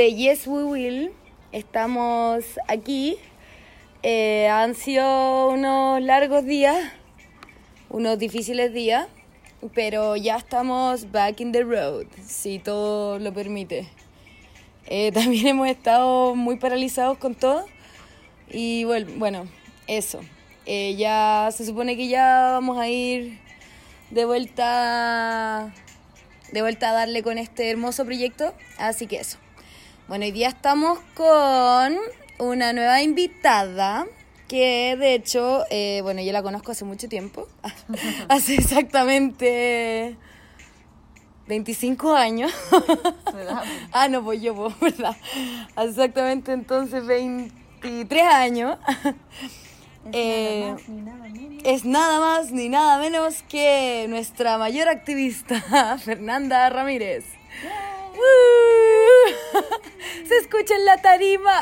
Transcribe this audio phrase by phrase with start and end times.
[0.00, 1.12] De Yes We Will,
[1.52, 3.18] estamos aquí.
[4.02, 6.90] Eh, han sido unos largos días,
[7.90, 9.08] unos difíciles días,
[9.74, 13.88] pero ya estamos back in the road, si todo lo permite.
[14.86, 17.66] Eh, también hemos estado muy paralizados con todo
[18.48, 19.48] y bueno, bueno
[19.86, 20.22] eso.
[20.64, 23.38] Eh, ya se supone que ya vamos a ir
[24.08, 25.74] de vuelta
[26.52, 28.54] de vuelta a darle con este hermoso proyecto.
[28.78, 29.36] Así que eso.
[30.10, 31.96] Bueno, hoy día estamos con
[32.40, 34.08] una nueva invitada
[34.48, 37.46] que de hecho, eh, bueno, yo la conozco hace mucho tiempo,
[38.28, 40.16] hace exactamente
[41.46, 42.52] 25 años.
[43.92, 45.16] ah, no, pues yo, pues, ¿verdad?
[45.76, 48.78] Hace exactamente entonces 23 años.
[50.12, 50.74] Eh,
[51.62, 57.26] es nada más ni nada menos que nuestra mayor activista, Fernanda Ramírez.
[60.28, 61.52] Se escucha en la tarima.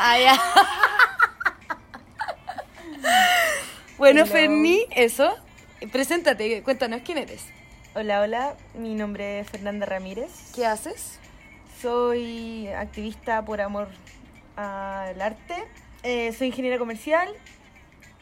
[3.98, 5.36] bueno, Ferni, eso.
[5.92, 7.44] Preséntate, cuéntanos quién eres.
[7.94, 10.30] Hola, hola, mi nombre es Fernanda Ramírez.
[10.54, 11.18] ¿Qué haces?
[11.80, 13.88] Soy activista por amor
[14.56, 15.54] al arte.
[16.02, 17.28] Eh, soy ingeniera comercial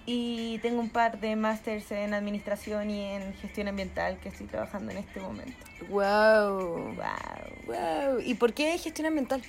[0.06, 4.92] y tengo un par de másters en administración y en gestión ambiental que estoy trabajando
[4.92, 5.56] en este momento.
[5.88, 6.94] Wow.
[6.94, 7.66] Wow.
[7.66, 8.20] Wow.
[8.24, 9.42] ¿Y por qué gestión ambiental?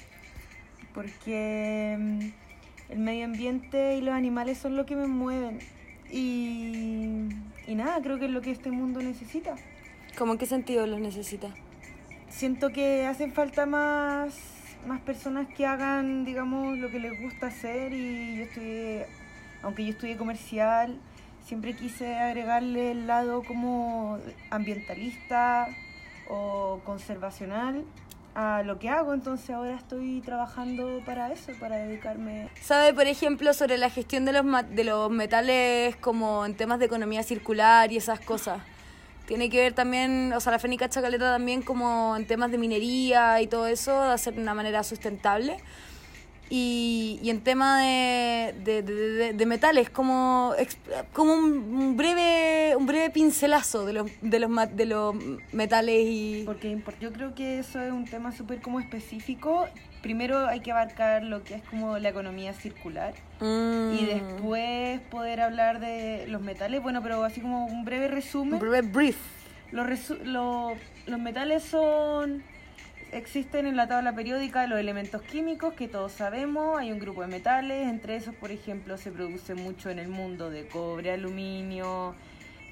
[0.95, 2.19] Porque mm,
[2.89, 5.59] el medio ambiente y los animales son lo que me mueven.
[6.09, 7.29] Y,
[7.67, 9.55] y nada, creo que es lo que este mundo necesita.
[10.17, 11.53] ¿Cómo en qué sentido los necesita?
[12.29, 14.35] Siento que hacen falta más,
[14.87, 19.03] más personas que hagan, digamos, lo que les gusta hacer y yo estoy
[19.67, 20.97] aunque yo estudié comercial,
[21.45, 24.17] siempre quise agregarle el lado como
[24.49, 25.67] ambientalista
[26.29, 27.83] o conservacional
[28.33, 32.47] a lo que hago, entonces ahora estoy trabajando para eso, para dedicarme.
[32.61, 36.85] ¿Sabe, por ejemplo, sobre la gestión de los, de los metales como en temas de
[36.85, 38.61] economía circular y esas cosas?
[39.25, 43.41] Tiene que ver también, o sea, la Fénica Chacaleta también como en temas de minería
[43.41, 45.57] y todo eso, de hacer de una manera sustentable.
[46.49, 50.53] Y, y en tema de, de, de, metales, como,
[51.11, 55.15] como un breve un breve pincelazo de los, de los, de los
[55.51, 56.43] metales y...
[56.45, 59.67] Porque yo creo que eso es un tema súper como específico.
[60.01, 64.05] Primero hay que abarcar lo que es como la economía circular y mm.
[64.05, 66.81] después poder hablar de los metales.
[66.81, 68.53] Bueno, pero así como un breve resumen.
[68.53, 69.17] Un breve brief.
[69.71, 72.41] Los, los metales son
[73.11, 77.27] existen en la tabla periódica los elementos químicos que todos sabemos, hay un grupo de
[77.27, 82.15] metales, entre esos por ejemplo se produce mucho en el mundo de cobre, aluminio,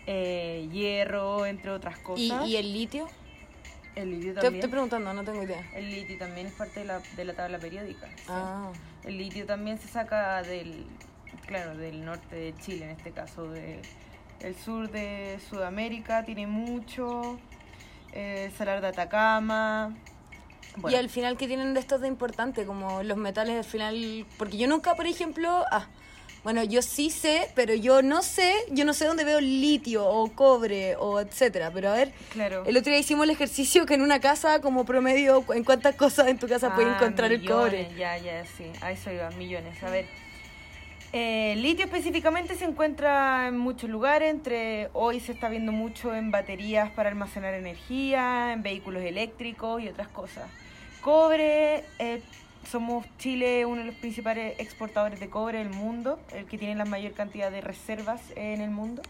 [0.07, 2.47] eh, hierro, entre otras cosas.
[2.47, 3.07] ¿Y, el litio?
[3.95, 4.53] El litio también.
[4.53, 5.63] Te estoy preguntando, no tengo idea.
[5.73, 8.09] El litio también es parte de la, de la tabla periódica.
[8.27, 8.71] Ah.
[9.03, 10.85] El litio también se saca del,
[11.45, 13.81] claro, del norte de Chile en este caso, de,
[14.41, 17.39] el sur de Sudamérica tiene mucho,
[18.11, 19.95] eh, Salar de Atacama,
[20.89, 22.65] y al final, ¿qué tienen de estos de importante?
[22.65, 24.25] Como los metales al final.
[24.37, 25.65] Porque yo nunca, por ejemplo.
[25.71, 25.87] Ah,
[26.45, 30.31] bueno, yo sí sé, pero yo no sé, yo no sé dónde veo litio o
[30.31, 31.71] cobre o etcétera.
[31.73, 32.63] Pero a ver, claro.
[32.67, 36.27] el otro día hicimos el ejercicio que en una casa, como promedio, ¿en cuántas cosas
[36.27, 37.89] en tu casa puedes ah, encontrar el cobre?
[37.97, 38.65] Ya, ya, sí.
[38.81, 39.81] A eso iba, millones.
[39.81, 40.05] A ver.
[41.13, 46.29] Eh, litio específicamente se encuentra en muchos lugares, entre hoy se está viendo mucho en
[46.29, 50.47] baterías para almacenar energía, en vehículos eléctricos y otras cosas.
[51.05, 52.23] Cobre, eh,
[52.67, 56.85] somos Chile uno de los principales exportadores de cobre del mundo, el que tiene la
[56.85, 59.03] mayor cantidad de reservas en el mundo.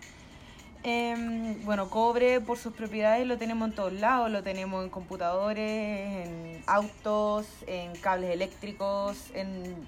[0.83, 6.27] Em, bueno, cobre por sus propiedades lo tenemos en todos lados, lo tenemos en computadores,
[6.27, 9.88] en autos, en cables eléctricos, en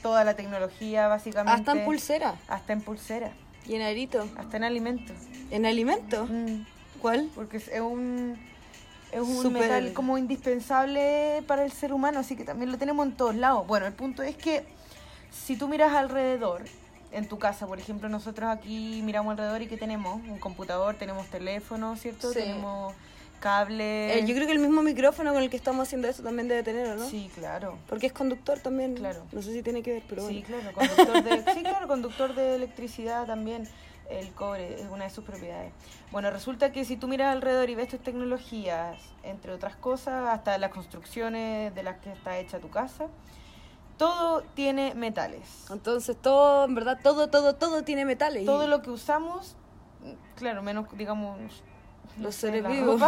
[0.00, 1.58] toda la tecnología básicamente.
[1.58, 2.36] Hasta en pulsera.
[2.46, 3.32] Hasta en pulsera.
[3.66, 4.28] ¿Y en arito?
[4.36, 5.16] Hasta en alimentos.
[5.50, 6.30] ¿En alimentos?
[6.30, 6.62] Mm.
[7.00, 7.28] ¿Cuál?
[7.34, 8.38] Porque es un
[9.12, 13.12] es un metal como indispensable para el ser humano, así que también lo tenemos en
[13.12, 13.66] todos lados.
[13.66, 14.64] Bueno, el punto es que
[15.30, 16.62] si tú miras alrededor,
[17.12, 20.14] en tu casa, por ejemplo, nosotros aquí miramos alrededor y ¿qué tenemos?
[20.28, 22.32] Un computador, tenemos teléfono, ¿cierto?
[22.32, 22.94] Tenemos
[23.38, 24.18] cable.
[24.18, 26.62] Eh, yo creo que el mismo micrófono con el que estamos haciendo esto también debe
[26.62, 27.06] tener, ¿no?
[27.06, 27.76] Sí, claro.
[27.88, 28.94] Porque es conductor también.
[28.94, 29.24] Claro.
[29.32, 32.54] No sé si tiene que ver, pero sí, Claro, conductor de, sí, claro, conductor de
[32.54, 33.68] electricidad también
[34.10, 35.72] el cobre es una de sus propiedades.
[36.10, 40.58] Bueno, resulta que si tú miras alrededor y ves tus tecnologías, entre otras cosas, hasta
[40.58, 43.06] las construcciones de las que está hecha tu casa,
[43.98, 45.66] todo tiene metales.
[45.70, 48.44] Entonces todo, en verdad, todo, todo, todo tiene metales.
[48.44, 49.54] Todo lo que usamos,
[50.36, 51.38] claro, menos digamos
[52.18, 53.00] los seres vivos,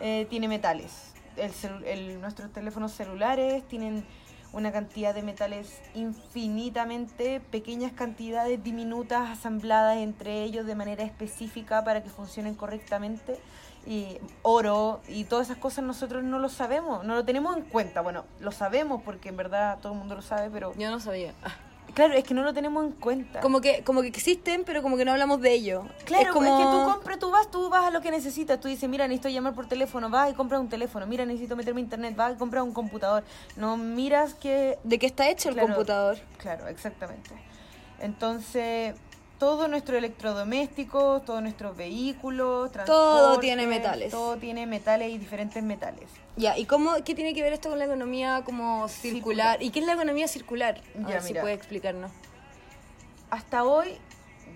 [0.00, 1.08] eh, tiene metales.
[1.36, 1.50] el
[1.86, 4.04] el- nuestros teléfonos celulares tienen
[4.52, 12.02] una cantidad de metales infinitamente pequeñas cantidades diminutas asambladas entre ellos de manera específica para
[12.02, 13.38] que funcionen correctamente
[13.86, 18.00] y oro y todas esas cosas nosotros no lo sabemos, no lo tenemos en cuenta.
[18.00, 21.34] Bueno, lo sabemos porque en verdad todo el mundo lo sabe, pero Yo no sabía.
[21.42, 21.71] Ah.
[21.94, 23.40] Claro, es que no lo tenemos en cuenta.
[23.40, 25.84] Como que, como que existen, pero como que no hablamos de ello.
[26.04, 26.46] Claro, es como...
[26.46, 28.60] es que tú compras, tú vas, tú vas a lo que necesitas.
[28.60, 31.06] Tú dices, mira, necesito llamar por teléfono, vas y compras un teléfono.
[31.06, 33.24] Mira, necesito meterme a internet, vas y compras un computador.
[33.56, 34.78] No miras que...
[34.84, 36.18] ¿De qué está hecho el computador?
[36.38, 37.30] Claro, exactamente.
[38.00, 38.94] Entonces,
[39.42, 44.12] todos nuestros electrodomésticos, todos nuestros vehículos, Todo tiene metales.
[44.12, 46.08] Todo tiene metales y diferentes metales.
[46.36, 49.58] Ya, ¿y cómo, qué tiene que ver esto con la economía como circular?
[49.58, 49.62] Circular.
[49.64, 50.80] ¿Y qué es la economía circular?
[50.96, 52.12] A Ya, ver si puede explicarnos.
[53.30, 53.98] Hasta hoy,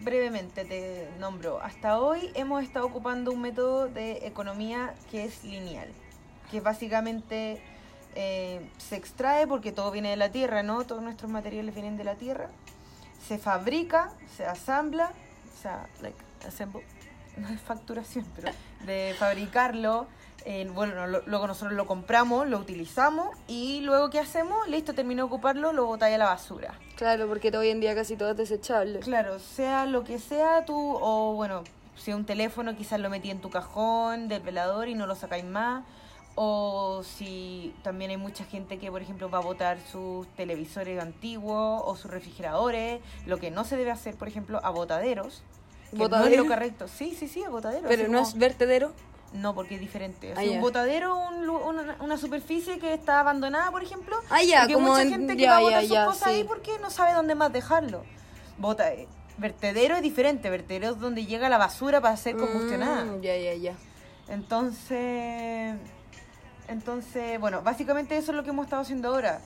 [0.02, 5.88] brevemente te nombro, hasta hoy hemos estado ocupando un método de economía que es lineal,
[6.48, 7.60] que básicamente
[8.14, 10.84] eh, se extrae porque todo viene de la tierra, ¿no?
[10.86, 12.50] Todos nuestros materiales vienen de la tierra,
[13.26, 15.10] se fabrica, se asambla,
[15.58, 16.84] o sea, like, assemble,
[17.36, 18.52] no es facturación, pero
[18.84, 20.06] de fabricarlo.
[20.44, 24.68] eh, bueno, lo- luego nosotros lo compramos, lo utilizamos y luego ¿qué hacemos?
[24.68, 26.74] Listo, terminé de ocuparlo, lo botáis a la basura.
[26.96, 29.00] Claro, porque hoy en día casi todo es desechable.
[29.00, 31.64] Claro, sea lo que sea tú, o bueno,
[31.96, 35.44] si un teléfono quizás lo metí en tu cajón del velador y no lo sacáis
[35.44, 35.84] más,
[36.36, 41.82] o si también hay mucha gente que, por ejemplo, va a botar sus televisores antiguos
[41.84, 45.42] o sus refrigeradores, lo que no se debe hacer, por ejemplo, a botaderos.
[45.90, 46.42] que no es ¿Botadero?
[46.42, 46.88] lo correcto.
[46.88, 47.86] Sí, sí, sí, a botaderos.
[47.88, 48.92] Pero no como- es vertedero.
[49.32, 50.30] No, porque es diferente.
[50.32, 54.16] O Ah, sea, un botadero, un una, una superficie que está abandonada, por ejemplo.
[54.30, 55.90] Ah, ya, porque hay como mucha en- gente que ya, va a botar ya, sus
[55.96, 56.44] ya, cosas ahí sí.
[56.48, 58.02] porque no sabe dónde más dejarlo.
[58.58, 60.50] Bota, eh, vertedero es diferente.
[60.50, 63.04] Vertedero es donde llega la basura para ser combustionada.
[63.04, 63.74] Mm, ya, ya, ya.
[64.28, 65.76] Entonces,
[66.68, 69.40] entonces, bueno, básicamente eso es lo que hemos estado haciendo ahora.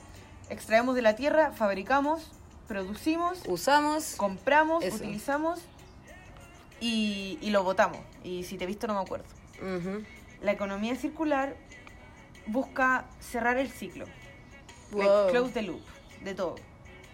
[0.49, 2.31] Extraemos de la tierra, fabricamos,
[2.67, 4.15] producimos, Usamos.
[4.17, 4.97] compramos, Eso.
[4.97, 5.59] utilizamos
[6.79, 7.99] y, y lo botamos.
[8.23, 9.25] Y si te he visto no me acuerdo.
[10.41, 11.55] La economía circular
[12.47, 14.05] busca cerrar el ciclo.
[14.91, 15.81] Like, close the loop
[16.23, 16.55] de todo.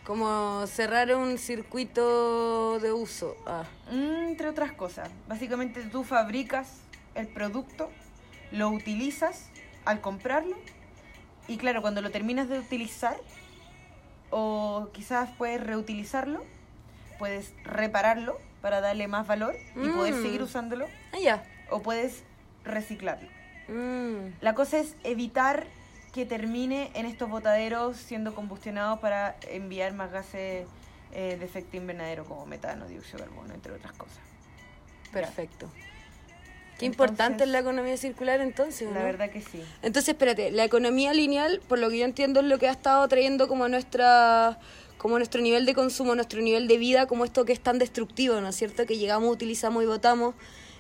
[0.06, 3.36] Como cerrar un circuito de uso.
[3.46, 3.66] Ah.
[3.92, 5.10] Mm, Entre otras cosas.
[5.28, 6.78] Básicamente tú fabricas
[7.14, 7.90] el producto,
[8.52, 9.50] lo utilizas
[9.88, 10.56] al comprarlo
[11.48, 13.16] y claro, cuando lo terminas de utilizar
[14.30, 16.44] o quizás puedes reutilizarlo,
[17.20, 20.22] puedes repararlo para darle más valor y poder Mm.
[20.22, 21.44] seguir usándolo Ah, ya.
[21.70, 22.24] o puedes
[22.66, 23.30] reciclarlo.
[23.70, 24.34] Mm.
[24.42, 25.66] La cosa es evitar
[26.14, 30.68] que termine en estos botaderos siendo combustionados para enviar más gases
[31.14, 34.20] eh, de efecto invernadero como metano, dióxido de carbono, entre otras cosas.
[35.14, 35.70] Perfecto.
[36.78, 39.06] Qué Entonces- importante es la economía circular entonces, ¿o La no?
[39.06, 39.62] verdad que sí.
[39.82, 43.08] Entonces, espérate, la economía lineal, por lo que yo entiendo, es lo que ha estado
[43.08, 44.60] trayendo como nuestra
[44.98, 48.42] como nuestro nivel de consumo, nuestro nivel de vida, como esto que es tan destructivo,
[48.42, 48.88] ¿no es cierto?
[48.88, 50.34] Que llegamos, utilizamos y votamos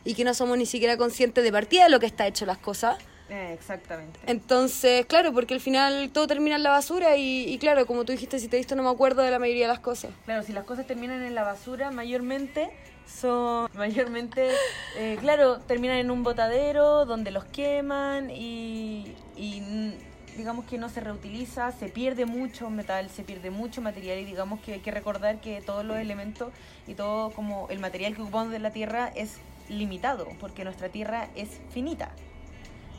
[0.03, 2.57] y que no somos ni siquiera conscientes de partida de lo que está hecho las
[2.57, 2.97] cosas.
[3.29, 4.19] Eh, exactamente.
[4.25, 8.13] Entonces, claro, porque al final todo termina en la basura y, y claro, como tú
[8.13, 10.11] dijiste, si te he visto no me acuerdo de la mayoría de las cosas.
[10.25, 12.71] Claro, si las cosas terminan en la basura, mayormente
[13.07, 14.49] son, mayormente,
[14.97, 19.93] eh, claro, terminan en un botadero donde los queman y, y,
[20.37, 24.59] digamos que no se reutiliza, se pierde mucho metal, se pierde mucho material y digamos
[24.61, 26.53] que hay que recordar que todos los elementos
[26.85, 31.27] y todo como el material que ocupamos de la Tierra es limitado, porque nuestra Tierra
[31.35, 32.11] es finita.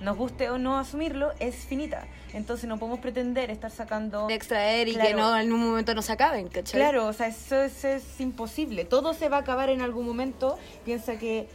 [0.00, 2.06] Nos guste o no asumirlo, es finita.
[2.32, 6.02] Entonces no podemos pretender estar sacando De extraer y que no en un momento no
[6.02, 6.78] se acaben, ¿cachai?
[6.80, 8.84] Claro, o sea, eso es, es imposible.
[8.84, 10.56] Todo se va a acabar en algún momento.
[10.84, 11.48] Piensa que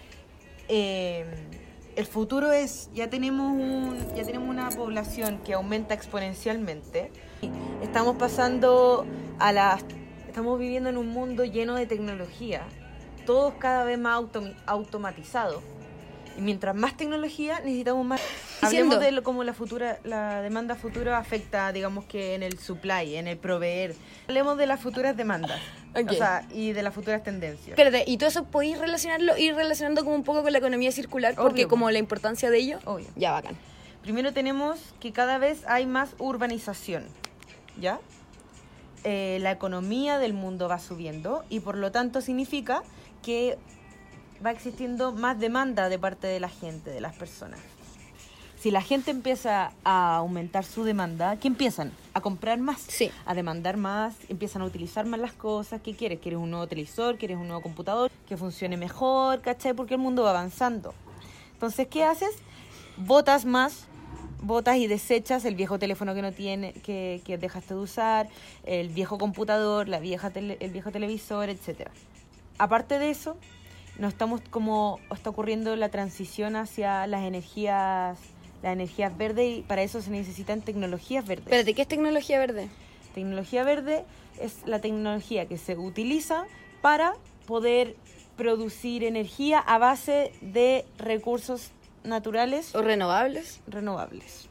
[0.67, 1.25] eh,
[1.95, 7.11] el futuro es, ya tenemos, un, ya tenemos una población que aumenta exponencialmente.
[7.81, 9.05] Estamos pasando
[9.39, 9.83] a las...
[10.27, 12.63] Estamos viviendo en un mundo lleno de tecnología.
[13.27, 15.61] Todo cada vez más automi- automatizado.
[16.37, 18.21] Y mientras más tecnología, necesitamos más...
[18.61, 23.15] Hablemos de lo- cómo la futura, la demanda futura afecta, digamos que en el supply,
[23.17, 23.95] en el proveer.
[24.27, 25.59] Hablemos de las futuras demandas.
[25.95, 26.09] Ok.
[26.11, 27.69] O sea, y de las futuras tendencias.
[27.69, 31.35] Espérate, ¿y todo eso podéis relacionarlo, ir relacionando como un poco con la economía circular?
[31.35, 31.67] Porque Obvio.
[31.67, 32.79] como la importancia de ello.
[32.85, 33.05] Obvio.
[33.15, 33.55] Ya, bacán.
[34.01, 37.05] Primero tenemos que cada vez hay más urbanización,
[37.79, 37.99] ¿ya?
[39.03, 42.83] Eh, la economía del mundo va subiendo y por lo tanto significa
[43.21, 43.57] que
[44.45, 47.59] va existiendo más demanda de parte de la gente, de las personas.
[48.59, 51.91] Si la gente empieza a aumentar su demanda, ¿qué empiezan?
[52.13, 53.11] A comprar más, Sí.
[53.25, 55.81] a demandar más, empiezan a utilizar más las cosas.
[55.81, 56.19] ¿Qué quieres?
[56.19, 57.17] ¿Quieres un nuevo televisor?
[57.17, 58.09] ¿Quieres un nuevo computador?
[58.27, 59.73] Que funcione mejor, ¿cachai?
[59.73, 60.93] Porque el mundo va avanzando.
[61.53, 62.31] Entonces, ¿qué haces?
[62.97, 63.87] Botas más
[64.45, 68.27] botas y desechas el viejo teléfono que no tiene, que, que dejaste de usar,
[68.65, 71.91] el viejo computador, la vieja tele- el viejo televisor, etcétera.
[72.57, 73.37] Aparte de eso,
[73.97, 78.17] no estamos como está ocurriendo la transición hacia las energías,
[78.61, 81.45] las energías verdes y para eso se necesitan tecnologías verdes.
[81.45, 82.69] Espérate, ¿qué es tecnología verde?
[83.13, 84.03] Tecnología verde
[84.39, 86.45] es la tecnología que se utiliza
[86.81, 87.13] para
[87.45, 87.95] poder
[88.35, 91.71] producir energía a base de recursos
[92.03, 93.61] naturales ¿O renovables?
[93.67, 94.49] renovables.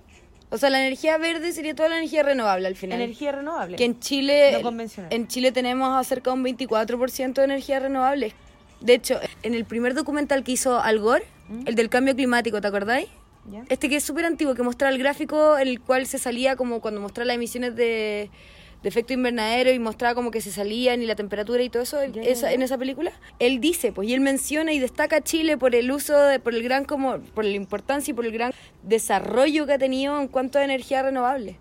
[0.51, 3.01] O sea, la energía verde sería toda la energía renovable al final.
[3.01, 3.77] Energía renovable.
[3.77, 5.11] Que en Chile, No convencional.
[5.13, 8.35] en Chile tenemos acerca de un 24% de energía renovable.
[8.83, 11.63] De hecho, en el primer documental que hizo Al Gore, ¿Mm?
[11.69, 13.09] el del cambio climático, ¿te acordáis?
[13.51, 13.65] ¿Ya?
[13.69, 16.81] Este que es súper antiguo, que mostraba el gráfico en el cual se salía como
[16.81, 18.31] cuando mostraba las emisiones de,
[18.83, 22.01] de efecto invernadero y mostraba como que se salían y la temperatura y todo eso
[22.01, 23.13] esa- en esa película.
[23.41, 26.55] Él dice, pues, y él menciona y destaca a Chile por el uso, de, por
[26.55, 28.53] el gran como, por la importancia y por el gran
[28.85, 31.57] desarrollo que ha tenido en cuanto a energía renovable.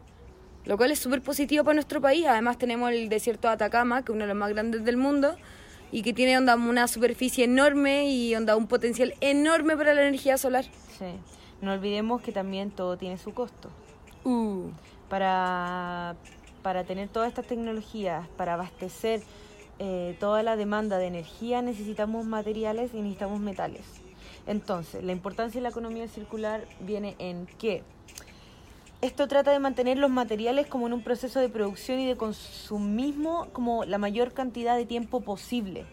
[0.66, 2.26] Lo cual es súper positivo para nuestro país.
[2.28, 5.36] Además tenemos el desierto de Atacama, que es uno de los más grandes del mundo,
[5.92, 10.38] y que tiene onda una superficie enorme y onda un potencial enorme para la energía
[10.38, 10.66] solar.
[10.98, 11.06] Sí.
[11.62, 13.70] No olvidemos que también todo tiene su costo.
[14.24, 14.70] Uh.
[15.10, 16.16] Para,
[16.64, 19.22] para tener todas estas tecnologías, para abastecer
[19.80, 23.82] eh, toda la demanda de energía, necesitamos materiales y necesitamos metales.
[24.48, 27.84] Entonces, la importancia de la economía circular viene en que
[29.02, 33.48] esto trata de mantener los materiales como en un proceso de producción y de consumismo
[33.52, 35.86] como la mayor cantidad de tiempo posible.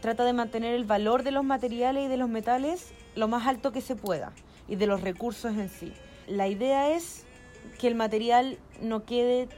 [0.00, 3.70] Trata de mantener el valor de los materiales y de los metales lo más alto
[3.70, 4.32] que se pueda
[4.68, 5.92] y de los recursos en sí.
[6.26, 7.24] La idea es
[7.78, 9.48] que el material no quede,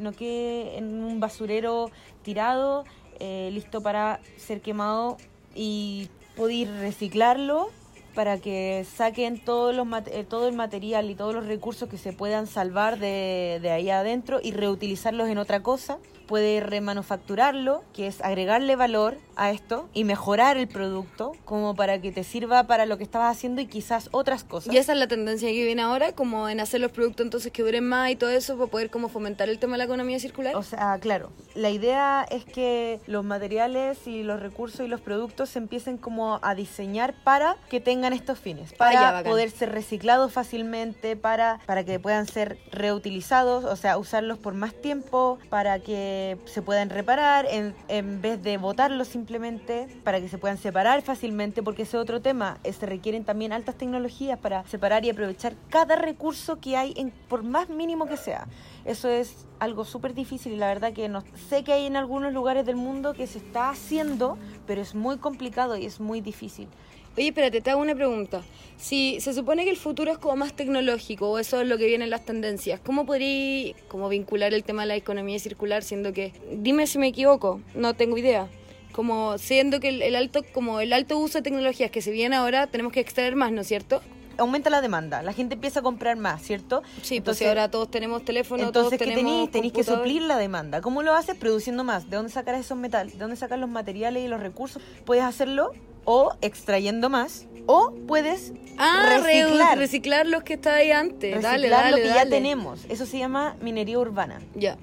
[0.00, 1.90] no quede en un basurero
[2.22, 2.84] tirado,
[3.20, 5.18] eh, listo para ser quemado
[5.54, 7.70] y poder reciclarlo
[8.16, 11.98] para que saquen todos los mate- eh, todo el material y todos los recursos que
[11.98, 15.98] se puedan salvar de, de ahí adentro y reutilizarlos en otra cosa.
[16.26, 22.10] Puede remanufacturarlo, que es agregarle valor a esto y mejorar el producto como para que
[22.10, 24.74] te sirva para lo que estabas haciendo y quizás otras cosas.
[24.74, 27.62] Y esa es la tendencia que viene ahora, como en hacer los productos entonces que
[27.62, 30.56] duren más y todo eso para poder como fomentar el tema de la economía circular.
[30.56, 35.50] O sea, claro, la idea es que los materiales y los recursos y los productos
[35.50, 41.16] se empiecen como a diseñar para que tengan estos fines, para poder ser reciclados fácilmente,
[41.16, 46.62] para, para que puedan ser reutilizados, o sea, usarlos por más tiempo, para que se
[46.62, 51.82] puedan reparar, en, en vez de botarlos simplemente, para que se puedan separar fácilmente, porque
[51.82, 56.60] ese es otro tema, se requieren también altas tecnologías para separar y aprovechar cada recurso
[56.60, 58.46] que hay, en, por más mínimo que sea.
[58.84, 62.32] Eso es algo súper difícil y la verdad que no sé que hay en algunos
[62.32, 66.68] lugares del mundo que se está haciendo, pero es muy complicado y es muy difícil.
[67.16, 68.42] Oye, espérate, te hago una pregunta.
[68.76, 71.86] Si se supone que el futuro es como más tecnológico, o eso es lo que
[71.86, 76.12] viene en las tendencias, ¿cómo podría como vincular el tema de la economía circular siendo
[76.12, 78.48] que, dime si me equivoco, no tengo idea,
[78.92, 82.36] como siendo que el, el alto como el alto uso de tecnologías que se viene
[82.36, 84.02] ahora, tenemos que extraer más, ¿no es cierto?
[84.36, 86.82] Aumenta la demanda, la gente empieza a comprar más, ¿cierto?
[87.00, 89.50] Sí, pues si ahora todos tenemos teléfono, Entonces, todos ¿qué tenemos tenéis?
[89.50, 90.82] Tenéis que suplir la demanda.
[90.82, 91.34] ¿Cómo lo haces?
[91.36, 92.10] Produciendo más.
[92.10, 93.14] ¿De dónde sacar esos metales?
[93.14, 94.82] ¿De dónde sacar los materiales y los recursos?
[95.06, 95.72] Puedes hacerlo
[96.06, 99.78] o extrayendo más o puedes Ah, re- reciclar.
[99.78, 101.34] reciclar los que estaba ahí antes.
[101.34, 102.84] reciclar dale, dale, lo que ya tenemos.
[102.88, 104.38] Eso se llama minería urbana.
[104.54, 104.76] Ya.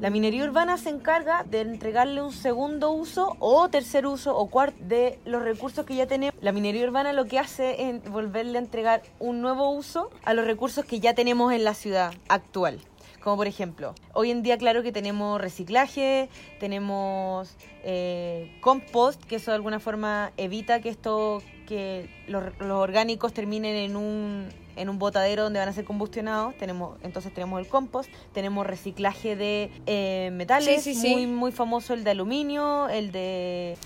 [0.00, 4.78] La minería urbana se encarga de entregarle un segundo uso o tercer uso o cuarto
[4.80, 6.34] de los recursos que ya tenemos.
[6.40, 10.46] La minería urbana lo que hace es volverle a entregar un nuevo uso a los
[10.46, 12.78] recursos que ya tenemos en la ciudad actual.
[13.22, 19.50] Como por ejemplo, hoy en día claro que tenemos reciclaje, tenemos eh, compost, que eso
[19.50, 24.98] de alguna forma evita que esto, que los, los orgánicos terminen en un, en un
[24.98, 26.56] botadero donde van a ser combustionados.
[26.56, 31.10] Tenemos, entonces tenemos el compost, tenemos reciclaje de eh, metales, Sí, sí, sí.
[31.14, 33.76] muy muy famoso el de aluminio, el de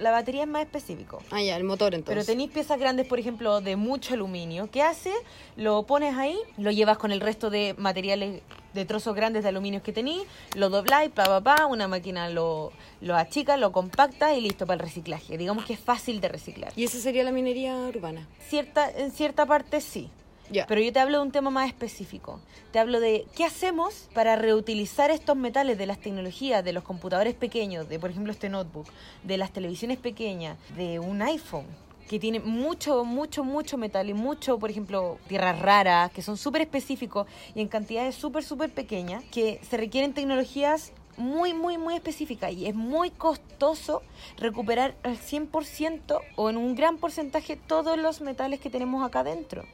[0.00, 1.22] la batería es más específico.
[1.30, 2.26] Ah, ya, el motor Pero entonces.
[2.26, 4.70] tenéis piezas grandes, por ejemplo, de mucho aluminio.
[4.70, 5.12] ¿Qué hace?
[5.56, 8.42] Lo pones ahí, lo llevas con el resto de materiales,
[8.74, 10.22] de trozos grandes de aluminio que tenéis,
[10.54, 14.74] lo dobláis, pa, pa, pa, una máquina lo, lo achica, lo compacta y listo para
[14.74, 15.38] el reciclaje.
[15.38, 16.72] Digamos que es fácil de reciclar.
[16.76, 18.26] Y esa sería la minería urbana.
[18.48, 20.10] Cierta, en cierta parte sí.
[20.50, 22.40] Pero yo te hablo de un tema más específico.
[22.72, 27.34] Te hablo de qué hacemos para reutilizar estos metales de las tecnologías, de los computadores
[27.34, 28.86] pequeños, de por ejemplo este notebook,
[29.22, 31.66] de las televisiones pequeñas, de un iPhone
[32.08, 36.62] que tiene mucho, mucho, mucho metal y mucho, por ejemplo, tierras raras, que son súper
[36.62, 42.50] específicos y en cantidades súper, súper pequeñas, que se requieren tecnologías muy, muy, muy específica
[42.50, 44.02] y es muy costoso
[44.36, 49.64] recuperar al 100% o en un gran porcentaje todos los metales que tenemos acá dentro.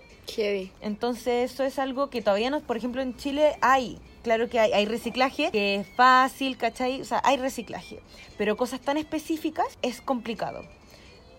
[0.81, 4.73] Entonces eso es algo que todavía no, por ejemplo en Chile hay, claro que hay,
[4.73, 7.00] hay reciclaje, que es fácil, ¿cachai?
[7.00, 8.00] O sea, hay reciclaje,
[8.38, 10.64] pero cosas tan específicas es complicado.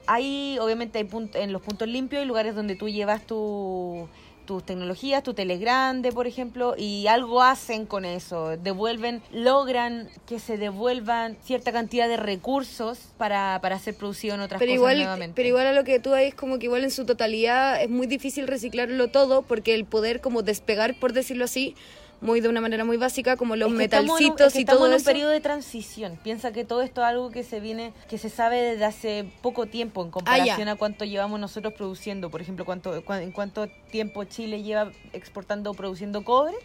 [0.05, 4.09] Hay, obviamente, hay punt- en los puntos limpios hay lugares donde tú llevas tu,
[4.45, 10.39] tus tecnologías, tu tele grande, por ejemplo, y algo hacen con eso, devuelven, logran que
[10.39, 14.97] se devuelvan cierta cantidad de recursos para, para ser producido en otras Pero cosas igual,
[14.97, 15.33] nuevamente.
[15.35, 18.07] pero igual a lo que tú es como que igual en su totalidad es muy
[18.07, 21.75] difícil reciclarlo todo porque el poder como despegar, por decirlo así,
[22.23, 24.53] muy de una manera muy básica, como los Es que estamos en un- metalcitos es
[24.53, 25.05] que y estamos todo en un eso.
[25.05, 26.17] periodo de transición.
[26.23, 29.65] Piensa que todo esto es algo que se viene, que se sabe desde hace poco
[29.67, 32.29] tiempo en comparación a cuánto llevamos nosotros produciendo.
[32.31, 36.55] Por ejemplo, cuánto, cua- en cuánto tiempo Chile lleva exportando o produciendo cobre.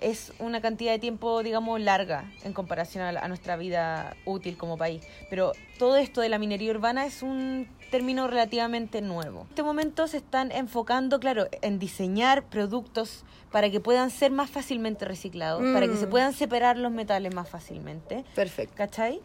[0.00, 4.56] Es una cantidad de tiempo, digamos, larga en comparación a, la- a nuestra vida útil
[4.56, 5.02] como país.
[5.30, 9.42] Pero todo esto de la minería urbana es un término relativamente nuevo.
[9.42, 14.50] En este momento se están enfocando, claro, en diseñar productos para que puedan ser más
[14.50, 16.10] fácilmente reciclados, para que se Mm.
[16.10, 18.74] puedan separar los metales más fácilmente, Perfecto.
[18.76, 19.20] ¿cachai?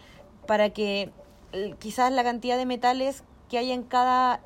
[0.46, 1.10] Para que
[1.52, 4.40] eh, quizás la cantidad de metales que hay en cada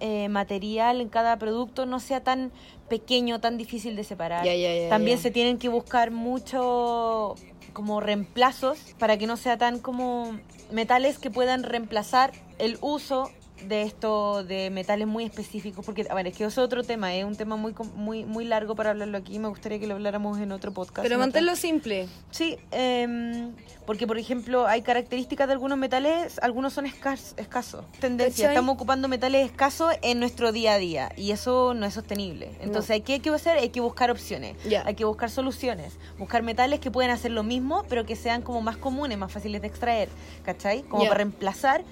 [0.00, 2.50] eh, material, en cada producto, no sea tan
[2.88, 4.44] pequeño, tan difícil de separar.
[4.44, 7.36] Ya, ya, ya, También se tienen que buscar mucho
[7.72, 10.38] como reemplazos para que no sea tan como
[10.72, 13.30] metales que puedan reemplazar el uso
[13.66, 17.24] de esto de metales muy específicos porque a ver es que es otro tema es
[17.24, 20.52] un tema muy muy muy largo para hablarlo aquí me gustaría que lo habláramos en
[20.52, 22.06] otro podcast Pero manténlo simple.
[22.30, 23.50] Sí, em,
[23.84, 27.84] porque por ejemplo hay características de algunos metales, algunos son escas- escasos.
[27.98, 28.54] Tendencia, ¿Cachai?
[28.54, 32.52] estamos ocupando metales escasos en nuestro día a día y eso no es sostenible.
[32.60, 32.94] Entonces, No.
[32.94, 33.58] hay que, hay que hacer?
[33.58, 37.84] Hay que buscar opciones, hay que buscar soluciones, buscar metales que pueden hacer lo mismo,
[37.88, 40.08] pero que sean como más comunes, más fáciles de extraer,
[40.44, 40.82] ¿cachai?
[40.82, 41.82] Como para reemplazar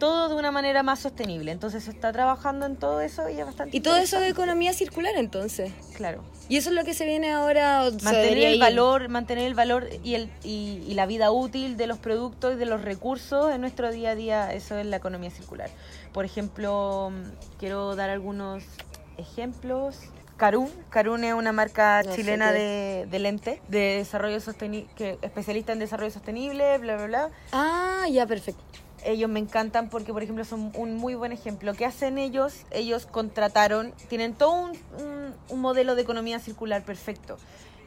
[0.00, 1.52] todo de una manera más sostenible.
[1.52, 4.72] Entonces, se está trabajando en todo eso y es bastante Y todo eso de economía
[4.72, 5.72] circular entonces.
[5.94, 6.24] Claro.
[6.48, 7.84] Y eso es lo que se viene ahora.
[8.02, 8.60] mantener el ir.
[8.60, 12.56] valor mantener el valor y el y, y la vida útil de los productos y
[12.56, 15.70] de los recursos en nuestro día a día eso es la economía circular
[16.12, 18.64] por ejemplo mm, quiero dar algunos
[19.18, 19.98] ejemplos
[20.36, 25.78] Carun, Carun es una marca No chilena de, de lentes de desarrollo sostenible, especialista en
[25.78, 27.30] desarrollo sostenible, bla bla bla.
[27.52, 28.62] Ah, ya, perfecto.
[29.04, 31.74] Ellos me encantan porque, por ejemplo, son un muy buen ejemplo.
[31.74, 32.64] ¿Qué hacen ellos?
[32.70, 34.70] Ellos contrataron, tienen todo un,
[35.02, 37.36] un- un modelo de economía circular perfecto.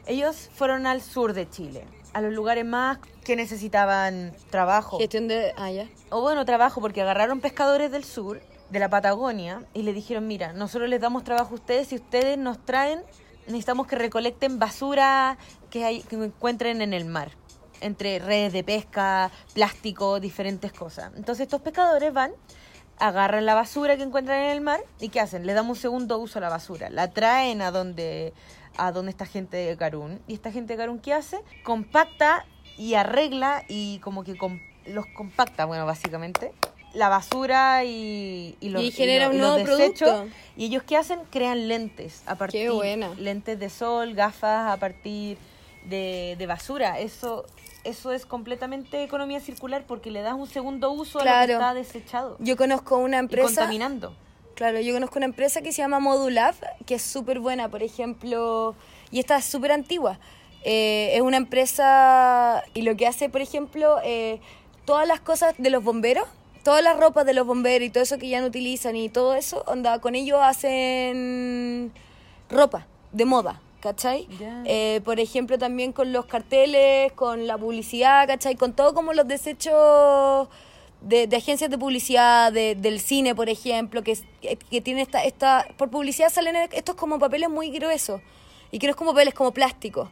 [0.06, 4.98] Ellos fueron al sur de Chile, a los lugares más que necesitaban trabajo.
[4.98, 5.52] Gestión de.
[5.56, 5.88] Ah, ya.
[6.10, 10.52] O bueno, trabajo, porque agarraron pescadores del sur, de la Patagonia, y le dijeron, mira,
[10.52, 13.00] nosotros les damos trabajo a ustedes y ustedes nos traen,
[13.46, 15.38] necesitamos que recolecten basura
[15.70, 17.30] que, hay, que encuentren en el mar,
[17.80, 21.10] entre redes de pesca, plástico, diferentes cosas.
[21.16, 22.32] Entonces estos pescadores van,
[22.98, 25.46] agarran la basura que encuentran en el mar y ¿qué hacen?
[25.46, 28.32] Le damos un segundo uso a la basura, la traen a donde
[28.76, 31.38] a donde esta gente de Carún y esta gente de Carún ¿qué hace?
[31.64, 32.44] Compacta
[32.76, 36.52] y arregla y como que com- los compacta, bueno, básicamente
[36.92, 40.08] la basura y, y los, Y genera lo- un los nuevo desechos.
[40.10, 40.36] producto.
[40.56, 41.18] Y ellos qué hacen?
[41.30, 43.10] Crean lentes a partir buena.
[43.18, 45.36] lentes de sol, gafas a partir
[45.84, 46.98] de, de basura.
[46.98, 47.46] Eso
[47.84, 51.74] eso es completamente economía circular porque le das un segundo uso a lo que está
[51.74, 53.46] desechado Yo conozco una y empresa.
[53.46, 54.14] contaminando.
[54.54, 56.54] Claro, yo conozco una empresa que se llama Modulab,
[56.86, 58.74] que es súper buena, por ejemplo,
[59.10, 60.18] y esta es súper antigua.
[60.62, 64.40] Eh, es una empresa y lo que hace, por ejemplo, eh,
[64.86, 66.26] todas las cosas de los bomberos,
[66.62, 69.34] todas las ropas de los bomberos y todo eso que ya no utilizan y todo
[69.34, 71.92] eso, onda, con ellos hacen
[72.48, 74.26] ropa de moda, ¿cachai?
[74.64, 78.56] Eh, por ejemplo, también con los carteles, con la publicidad, ¿cachai?
[78.56, 80.48] Con todo como los desechos
[81.02, 85.22] de, de agencias de publicidad, de- del cine, por ejemplo, que, que, que tiene esta,
[85.22, 85.66] esta...
[85.76, 88.22] Por publicidad salen estos como papeles muy gruesos.
[88.70, 90.10] Y que no es como papeles, como plástico.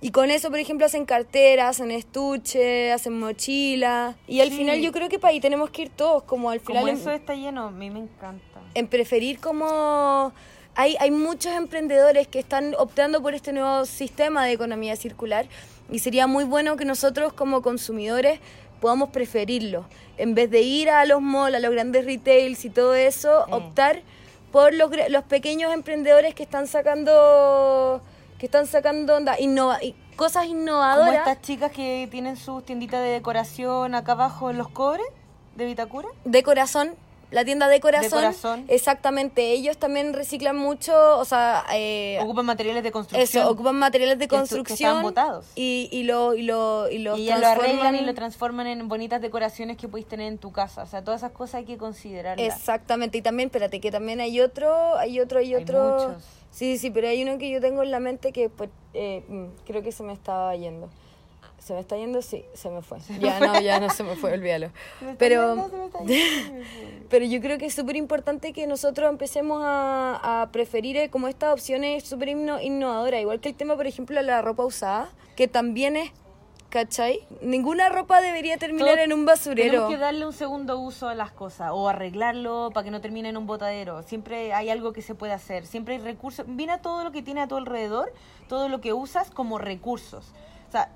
[0.00, 4.14] Y con eso, por ejemplo, hacen carteras, hacen estuches, hacen mochilas.
[4.28, 4.58] Y al Sí.
[4.58, 6.82] final yo creo que para ahí tenemos que ir todos, como al final...
[6.82, 8.60] Como en- eso está lleno, a mí me encanta.
[8.74, 10.32] en preferir como
[10.74, 15.46] hay, hay muchos emprendedores que están optando por este nuevo sistema de economía circular
[15.90, 18.40] y sería muy bueno que nosotros como consumidores
[18.80, 19.86] podamos preferirlo.
[20.16, 23.52] En vez de ir a los malls, a los grandes retails y todo eso, Sí.
[23.52, 24.02] optar
[24.52, 28.00] por los, los pequeños emprendedores que están sacando
[28.38, 29.78] que están sacando onda, innova-
[30.16, 31.14] cosas Como innovadoras.
[31.16, 35.06] estas chicas que tienen sus tienditas de decoración acá abajo en los cobres
[35.56, 36.08] de Vitacura.
[36.24, 36.94] de corazón,
[37.34, 38.64] la tienda de corazón, corazón.
[38.68, 43.42] exactamente, ellos también reciclan mucho, o sea, eh, Ocupan materiales de construcción.
[43.42, 45.46] eso, ocupan materiales de que construcción están botados.
[45.56, 48.66] y, y lo y lo y los y ya lo arreglan transforman- y lo transforman
[48.68, 50.82] en bonitas decoraciones que podéis tener en tu casa.
[50.82, 52.46] O sea, todas esas cosas hay que considerarlas.
[52.56, 55.82] Exactamente, y también, espérate, que también hay otro, hay otro, hay Hay otro.
[56.08, 56.22] muchos.
[56.50, 59.46] Sí, sí, pero hay uno que yo tengo en la mente que pues, eh, mm,
[59.66, 60.88] creo que se me estaba yendo.
[61.58, 62.20] ¿Se me está yendo?
[62.20, 62.98] Sí, se me fue.
[63.20, 64.68] Ya no, ya no se me fue, olvídalo.
[64.98, 67.96] Se me Pero, yendo, se me está yendo, se pero yo creo que es súper
[67.96, 73.20] importante que nosotros empecemos a, a preferir eh, como estas opciones súper inno- innovadoras.
[73.20, 76.10] Igual que el tema, por ejemplo, de la ropa usada, que también es,
[76.68, 77.20] ¿cachai?
[77.40, 79.70] Ninguna ropa debería terminar Todo- en un basurero.
[79.70, 83.30] Tenemos que darle un segundo uso a las cosas o arreglarlo para que no termine
[83.30, 84.02] en un botadero.
[84.02, 85.64] Siempre hay algo que se puede hacer.
[85.64, 86.46] Siempre hay recursos.
[86.46, 88.12] Mira todo lo que tiene a tu alrededor,
[88.48, 90.26] todo lo que usas como recursos.
[90.68, 90.90] O sea,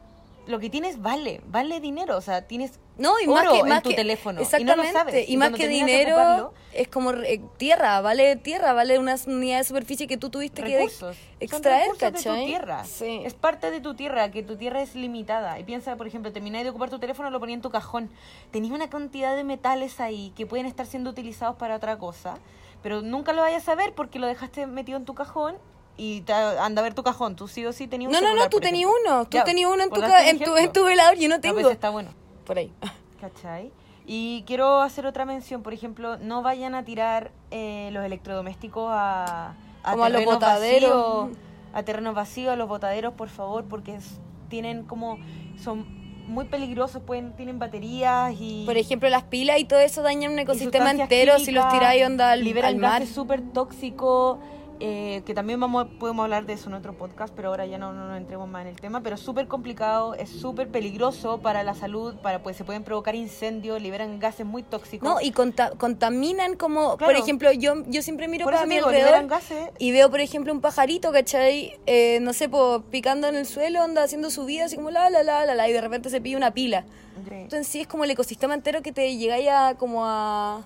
[0.48, 2.16] lo que tienes vale, vale dinero.
[2.16, 4.40] O sea, tienes No, y oro más que, en más tu que- teléfono.
[4.40, 4.72] Exactamente.
[4.72, 5.28] Y, no lo sabes.
[5.28, 9.64] Y más que dinero, ocuparlo, es como eh, tierra, vale tierra, vale una unidad de
[9.64, 11.16] superficie que tú tuviste recursos.
[11.38, 12.84] que Son extraer, recursos de tu tierra.
[12.84, 13.20] Sí.
[13.24, 15.58] Es parte de tu tierra, que tu tierra es limitada.
[15.60, 18.10] Y piensa, por ejemplo, termináis de ocupar tu teléfono, lo ponía en tu cajón.
[18.50, 22.38] Tenías una cantidad de metales ahí que pueden estar siendo utilizados para otra cosa,
[22.82, 25.56] pero nunca lo vayas a ver porque lo dejaste metido en tu cajón
[25.98, 27.36] y te, anda a ver tu cajón.
[27.36, 29.82] Tú sí o sí tenías un No, no, no, tú tenías uno, tú tenías uno
[29.82, 31.56] en tu, en tu, en tu velador, yo no No, tengo.
[31.60, 32.10] pues está bueno.
[32.46, 32.72] Por ahí.
[33.20, 33.70] ¿Cachai?
[34.06, 39.54] Y quiero hacer otra mención, por ejemplo, no vayan a tirar eh, los electrodomésticos a,
[39.82, 41.24] a Como a los terrenos botaderos.
[41.26, 41.38] vacíos,
[41.74, 45.18] a terrenos vacíos, a los botaderos, por favor, porque es- tienen como,
[45.62, 45.84] son
[46.26, 48.62] muy peligrosos, pueden, tienen baterías y...
[48.64, 52.30] Por ejemplo, las pilas y todo eso dañan un ecosistema entero si los tiráis onda
[52.32, 53.00] al, liberan al mar.
[53.00, 54.38] gases súper tóxicos,
[54.80, 58.16] eh, que también vamos, podemos hablar de eso en otro podcast, pero ahora ya no,
[58.16, 62.14] entremos más en el tema, pero es súper complicado, es súper peligroso para la salud,
[62.22, 65.08] para pues se pueden provocar incendios, liberan gases muy tóxicos.
[65.08, 68.86] No, y conta- contaminan como, por ejemplo, yo, yo siempre miro Por para mi digo,
[68.88, 69.70] alrededor gases.
[69.78, 71.78] y veo, por ejemplo, un pajarito, ¿cachai?
[71.86, 75.10] Eh, no sé, po, picando en el suelo, anda haciendo su vida, así como la,
[75.10, 76.84] la, la, la, la, y de repente se pide una pila.
[77.28, 77.34] Sí.
[77.34, 80.64] Entonces sí es como el ecosistema entero que te llegáis a como a...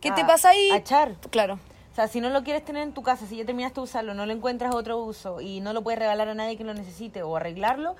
[0.00, 0.70] ¿Qué te pasa ahí?
[0.70, 1.14] a echar.
[1.30, 1.58] Claro.
[1.94, 4.14] O sea, si no lo quieres tener en tu casa, si ya terminaste de usarlo,
[4.14, 7.22] no lo encuentras otro uso y no lo puedes regalar a nadie que lo necesite
[7.22, 7.94] o arreglarlo,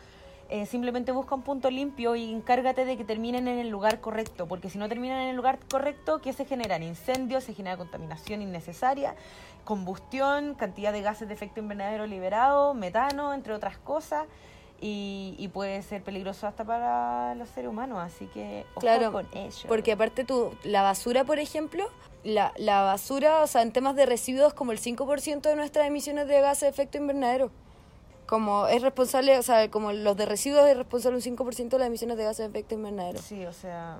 [0.49, 4.49] eh, simplemente busca un punto limpio y encárgate de que terminen en el lugar correcto,
[4.49, 6.83] porque si no terminan en el lugar correcto, ¿qué se generan?
[6.83, 9.15] Incendios, se genera contaminación innecesaria,
[9.63, 14.27] combustión, cantidad de gases de efecto invernadero liberado, metano, entre otras cosas.
[14.81, 19.27] Y, y puede ser peligroso hasta para los seres humanos, así que ojo Claro, con
[19.33, 19.67] ello.
[19.69, 21.89] porque aparte tú, la basura, por ejemplo,
[22.23, 26.27] la, la basura, o sea, en temas de residuos, como el 5% de nuestras emisiones
[26.29, 27.51] de gases de efecto invernadero.
[28.27, 31.87] Como es responsable, o sea, como los de residuos es responsable un 5% de las
[31.87, 33.19] emisiones de gases de efecto invernadero.
[33.21, 33.99] Sí, o sea,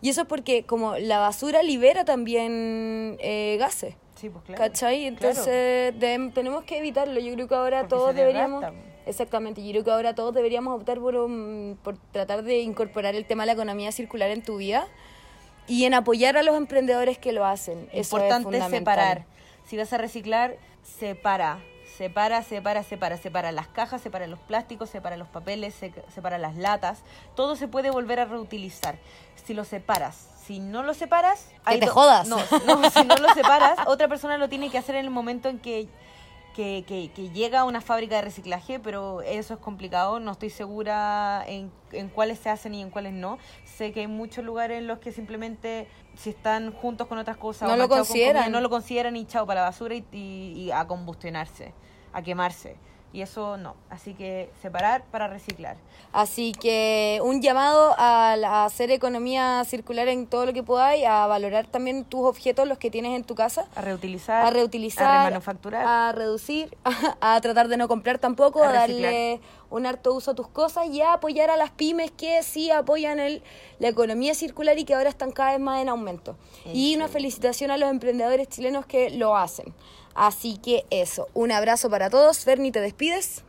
[0.00, 3.94] Y eso es porque como la basura libera también eh, gases.
[4.16, 4.60] sí, pues claro.
[4.62, 5.00] ¿Cachai?
[5.16, 5.34] claro.
[5.34, 7.18] Entonces tenemos que evitarlo.
[7.20, 8.60] Yo creo que ahora Porque todos deberíamos...
[8.60, 8.89] desgasta.
[9.06, 13.24] Exactamente, yo creo que ahora todos deberíamos optar por, um, por tratar de incorporar el
[13.24, 14.86] tema de la economía circular en tu vida
[15.66, 17.88] y en apoyar a los emprendedores que lo hacen.
[17.92, 19.24] Eso es Importante separar.
[19.66, 21.60] Si vas a reciclar, separa.
[21.96, 23.16] Separa, separa, separa.
[23.16, 27.00] Separa las cajas, separa los plásticos, separa los papeles, se- separa las latas.
[27.36, 28.96] Todo se puede volver a reutilizar.
[29.44, 30.26] Si lo separas.
[30.44, 31.46] Si no lo separas...
[31.64, 32.26] Que hay te jodas.
[32.26, 35.48] No, no, si no lo separas, otra persona lo tiene que hacer en el momento
[35.48, 35.88] en que
[36.54, 40.20] que, que, que llega a una fábrica de reciclaje, pero eso es complicado.
[40.20, 43.38] No estoy segura en, en cuáles se hacen y en cuáles no.
[43.64, 47.68] Sé que hay muchos lugares en los que simplemente si están juntos con otras cosas
[47.68, 48.42] No o lo manchados con consideran.
[48.44, 51.72] comida, no lo consideran y chao para la basura y, y- y a combustionarse,
[52.12, 52.76] a quemarse.
[53.12, 53.74] Y eso no.
[53.88, 55.76] Así que separar para reciclar.
[56.12, 61.66] Así que un llamado a, hacer economía circular en todo lo que podáis, a valorar
[61.66, 64.44] también tus objetos, los que tienes en tu casa, A reutilizar.
[64.44, 65.84] a reutilizar, A remanufacturar.
[65.86, 66.76] a reducir,
[67.20, 71.00] a, tratar de no comprar tampoco, A darle un harto uso a tus cosas y
[71.00, 73.42] a apoyar a las pymes que sí apoyan el,
[73.78, 76.36] la economía circular y que ahora están cada vez más en aumento.
[76.72, 79.72] Y una felicitación a los emprendedores chilenos que lo hacen.
[80.20, 82.44] Así que eso, un abrazo para todos.
[82.44, 83.42] Ferni, ¿te despides?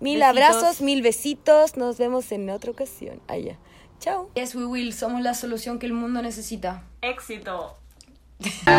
[0.00, 1.76] Mil abrazos, mil besitos.
[1.76, 3.22] Nos vemos en otra ocasión.
[3.28, 3.56] Allá.
[4.00, 4.28] Chao.
[4.34, 4.92] Yes, we will.
[4.92, 6.82] Somos la solución que el mundo necesita.
[7.00, 7.76] Éxito.
[8.66, 8.76] Bye.